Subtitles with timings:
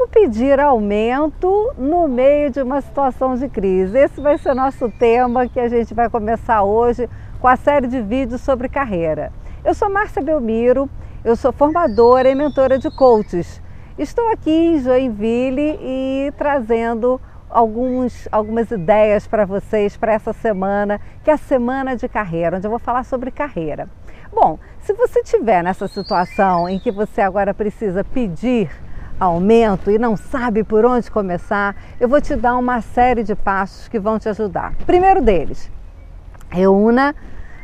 [0.00, 3.98] Como pedir aumento no meio de uma situação de crise?
[3.98, 7.06] Esse vai ser o nosso tema que a gente vai começar hoje
[7.38, 9.30] com a série de vídeos sobre carreira.
[9.62, 10.88] Eu sou Márcia Belmiro,
[11.22, 13.60] eu sou formadora e mentora de coaches.
[13.98, 17.20] Estou aqui em Joinville e trazendo
[17.50, 22.66] alguns, algumas ideias para vocês para essa semana, que é a semana de carreira, onde
[22.66, 23.86] eu vou falar sobre carreira.
[24.32, 28.70] Bom, se você estiver nessa situação em que você agora precisa pedir
[29.20, 33.86] aumento e não sabe por onde começar, eu vou te dar uma série de passos
[33.86, 34.74] que vão te ajudar.
[34.86, 35.70] Primeiro deles,
[36.48, 37.14] reúna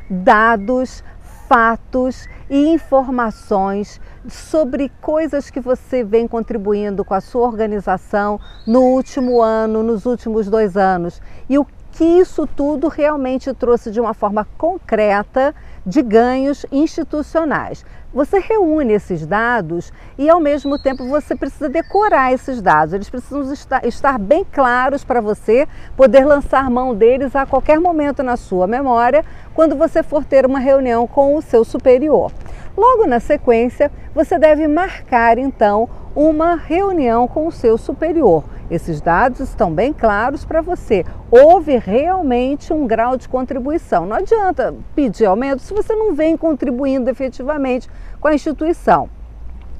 [0.08, 1.02] dados,
[1.48, 9.40] fatos e informações sobre coisas que você vem contribuindo com a sua organização no último
[9.40, 14.46] ano, nos últimos dois anos e o que isso tudo realmente trouxe de uma forma
[14.58, 15.54] concreta
[15.84, 17.86] de ganhos institucionais.
[18.12, 22.92] Você reúne esses dados e, ao mesmo tempo, você precisa decorar esses dados.
[22.92, 23.50] Eles precisam
[23.82, 29.24] estar, bem claros para você poder lançar mão deles a qualquer momento na sua memória,
[29.54, 32.30] quando você for ter uma reunião com o seu superior.
[32.76, 38.44] Logo na sequência, você deve marcar então uma reunião com o seu superior.
[38.70, 41.04] Esses dados estão bem claros para você.
[41.30, 44.06] Houve realmente um grau de contribuição.
[44.06, 47.88] Não adianta pedir aumento se você não vem contribuindo efetivamente
[48.20, 49.08] com a instituição.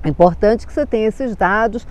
[0.05, 1.87] É importante que você tenha esses dados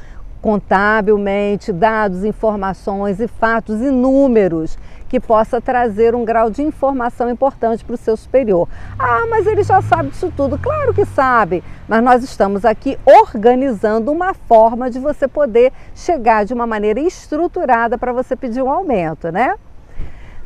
[0.46, 4.78] contabilmente, dados, informações e fatos e números
[5.10, 8.70] que possa trazer um grau de informação importante para o seu superior.
[9.00, 10.60] Ah, mas ele já sabe disso tudo.
[10.60, 16.54] Claro que sabe, mas nós estamos aqui organizando uma forma de você poder chegar de
[16.54, 19.56] uma maneira estruturada para você pedir um aumento, né?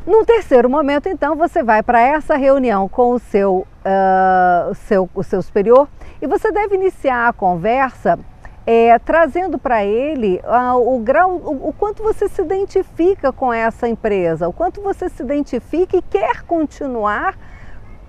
[0.06, 5.22] No terceiro momento, então, você vai para essa reunião com o seu, uh, seu, o
[5.22, 5.86] seu superior
[6.22, 8.18] e você deve iniciar a conversa
[8.72, 13.88] é, trazendo para ele uh, o grau, o, o, quanto você se identifica com essa
[13.88, 17.36] empresa, o quanto você se identifica e quer continuar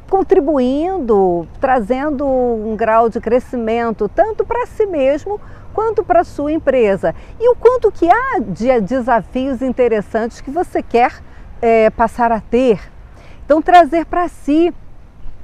[0.07, 5.41] contribuindo, trazendo um grau de crescimento tanto para si mesmo
[5.73, 10.83] quanto para a sua empresa e o quanto que há de desafios interessantes que você
[10.83, 11.23] quer
[11.59, 12.79] é, passar a ter.
[13.43, 14.71] Então trazer para si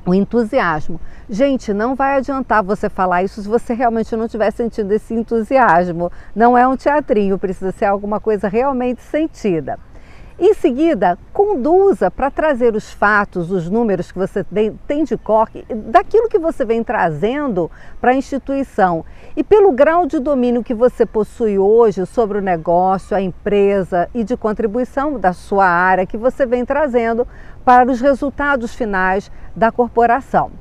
[0.07, 1.01] o entusiasmo.
[1.29, 6.09] Gente, não vai adiantar você falar isso se você realmente não estiver sentindo esse entusiasmo.
[6.33, 9.77] Não é um teatrinho, precisa ser alguma coisa realmente sentida.
[10.39, 14.45] Em seguida, conduza para trazer os fatos, os números que você
[14.87, 15.49] tem de cor,
[15.87, 19.03] daquilo que você vem trazendo para a instituição.
[19.35, 24.23] E pelo grau de domínio que você possui hoje sobre o negócio, a empresa e
[24.23, 27.27] de contribuição da sua área que você vem trazendo
[27.67, 30.51] para os resultados finais da corporação.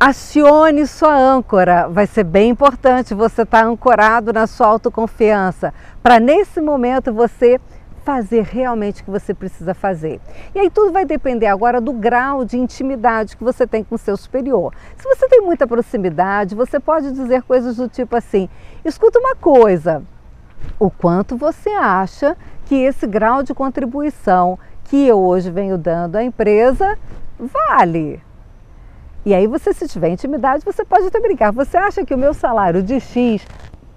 [0.00, 5.72] Acione sua âncora, vai ser bem importante você estar tá ancorado na sua autoconfiança,
[6.02, 7.60] para nesse momento você
[8.02, 10.20] fazer realmente o que você precisa fazer.
[10.52, 13.98] E aí tudo vai depender agora do grau de intimidade que você tem com o
[13.98, 14.74] seu superior.
[14.96, 18.48] Se você tem muita proximidade, você pode dizer coisas do tipo assim:
[18.84, 20.02] escuta uma coisa,
[20.76, 24.58] o quanto você acha que esse grau de contribuição
[24.90, 26.98] que eu hoje venho dando à empresa
[27.38, 28.20] vale?
[29.24, 31.52] E aí você, se tiver intimidade, você pode até brincar.
[31.52, 33.46] Você acha que o meu salário de X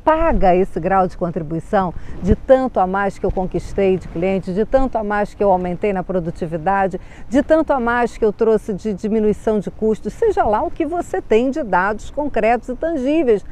[0.04, 4.66] paga esse grau de contribuição de tanto a mais que eu conquistei de clientes, de
[4.66, 8.72] tanto a mais que eu aumentei na produtividade, de tanto a mais que eu trouxe
[8.72, 13.44] de diminuição de custos, seja lá o que você tem de dados concretos e tangíveis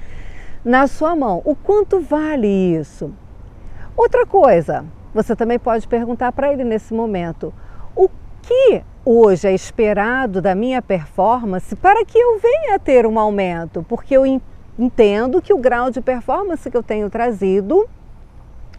[0.64, 1.42] na sua mão.
[1.44, 3.12] O quanto vale isso?
[3.98, 7.54] Outra coisa, você também pode perguntar para ele nesse momento:
[7.96, 8.10] o
[8.42, 13.86] que hoje é esperado da minha performance para que eu venha a ter um aumento?
[13.88, 14.26] Porque eu
[14.78, 17.88] entendo que o grau de performance que eu tenho trazido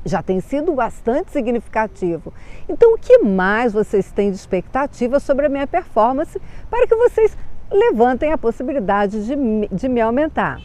[0.05, 2.33] já tem sido bastante significativo.
[2.69, 7.37] Então, o que mais vocês têm de expectativa sobre a minha performance para que vocês
[7.71, 9.37] levantem a possibilidade de,
[9.71, 10.59] de me aumentar?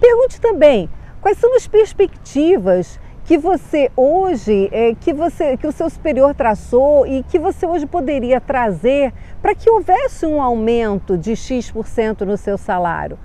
[0.00, 0.88] Pergunte também
[1.20, 7.06] quais são as perspectivas que você hoje, é, que você, que o seu superior traçou
[7.06, 12.56] e que você hoje poderia trazer para que houvesse um aumento de X% no seu
[12.56, 13.18] salário.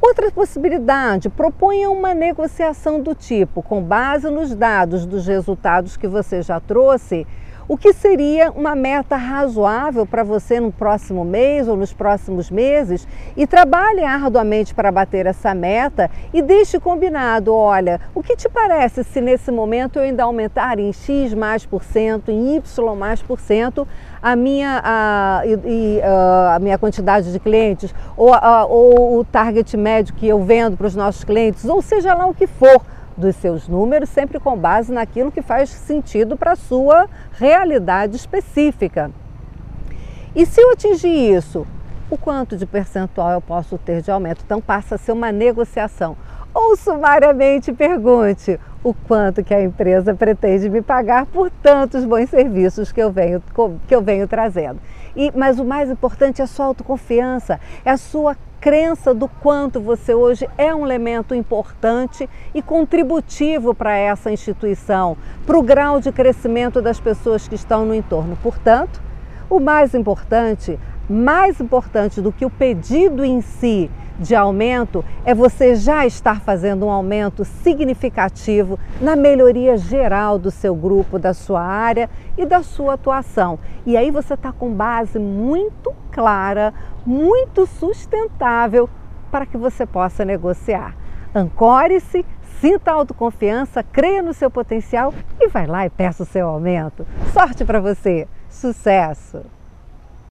[0.00, 6.40] Outra possibilidade, proponha uma negociação do tipo, com base nos dados dos resultados que você
[6.40, 7.26] já trouxe,
[7.68, 13.06] o que seria uma meta razoável para você no próximo mês ou nos próximos meses?
[13.36, 19.04] E trabalhe arduamente para bater essa meta e deixe combinado, olha, o que te parece
[19.04, 23.40] se nesse momento eu ainda aumentar em X mais por cento, em Y mais por
[23.40, 23.86] cento
[24.20, 29.76] a minha, a, e, a, a minha quantidade de clientes ou, a, ou o target
[29.76, 32.82] médio que eu vendo para os nossos clientes, ou seja lá o que for,
[33.16, 39.10] dos seus números, sempre com base naquilo que faz sentido para a sua realidade específica.
[40.34, 41.66] E se eu atingir isso,
[42.10, 44.42] o quanto de percentual eu posso ter de aumento?
[44.44, 46.16] Então passa a ser uma negociação.
[46.54, 52.92] Ou sumariamente pergunte o quanto que a empresa pretende me pagar por tantos bons serviços
[52.92, 53.42] que eu venho,
[53.86, 54.80] que eu venho trazendo.
[55.16, 59.80] E, mas o mais importante é a sua autoconfiança, é a sua crença do quanto
[59.80, 66.12] você hoje é um elemento importante e contributivo para essa instituição, para o grau de
[66.12, 68.38] crescimento das pessoas que estão no entorno.
[68.40, 69.02] Portanto,
[69.50, 75.74] o mais importante, mais importante do que o pedido em si de aumento é você
[75.74, 82.08] já estar fazendo um aumento significativo na melhoria geral do seu grupo, da sua área
[82.36, 83.58] e da sua atuação.
[83.84, 86.72] E aí você está com base muito clara,
[87.04, 88.88] muito sustentável
[89.30, 90.94] para que você possa negociar.
[91.34, 92.24] Ancore-se,
[92.60, 97.06] sinta autoconfiança, creia no seu potencial e vai lá e peça o seu aumento.
[97.32, 98.28] Sorte para você!
[98.48, 99.61] Sucesso!